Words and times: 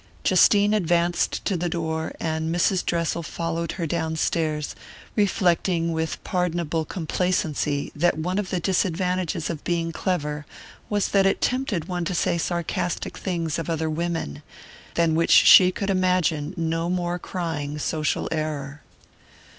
Justine 0.23 0.73
advanced 0.73 1.45
to 1.45 1.55
the 1.55 1.69
door, 1.69 2.13
and 2.19 2.49
Mrs. 2.51 2.83
Dressel 2.83 3.21
followed 3.21 3.73
her 3.73 3.85
downstairs, 3.85 4.73
reflecting 5.15 5.91
with 5.91 6.23
pardonable 6.23 6.85
complacency 6.85 7.91
that 7.95 8.17
one 8.17 8.39
of 8.39 8.49
the 8.49 8.59
disadvantages 8.59 9.47
of 9.51 9.63
being 9.63 9.91
clever 9.91 10.47
was 10.89 11.09
that 11.09 11.27
it 11.27 11.39
tempted 11.39 11.85
one 11.87 12.03
to 12.05 12.15
say 12.15 12.39
sarcastic 12.39 13.15
things 13.15 13.59
of 13.59 13.69
other 13.69 13.91
women 13.91 14.41
than 14.95 15.13
which 15.13 15.29
she 15.29 15.71
could 15.71 15.91
imagine 15.91 16.55
no 16.57 16.89
more 16.89 17.19
crying 17.19 17.77
social 17.77 18.27
error. 18.31 18.81